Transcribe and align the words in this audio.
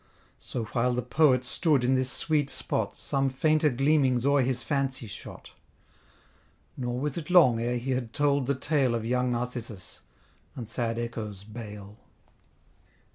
So 0.39 0.63
while 0.63 0.95
the 0.95 1.03
Poet 1.03 1.45
stood 1.45 1.83
in 1.83 1.93
this 1.93 2.09
sweet 2.11 2.49
spot, 2.49 2.95
Some 2.97 3.29
fainter 3.29 3.69
gleamings 3.69 4.25
o'er 4.25 4.41
his 4.41 4.63
fancy 4.63 5.05
shot; 5.05 5.51
Nor 6.75 6.99
was 6.99 7.17
it 7.17 7.29
long 7.29 7.61
ere 7.61 7.77
he 7.77 7.91
had 7.91 8.11
told 8.11 8.47
the 8.47 8.55
tale 8.55 8.95
Of 8.95 9.05
young 9.05 9.29
Narcissus, 9.29 10.01
and 10.55 10.67
sad 10.67 10.97
Echo's 10.97 11.43
bale. 11.43 11.99